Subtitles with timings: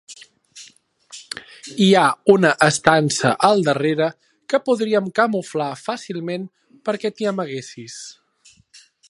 [1.87, 2.05] Hi ha
[2.35, 4.07] una estança al darrere
[4.55, 6.49] que podríem camuflar fàcilment
[6.89, 8.01] perquè t'hi amaguessis.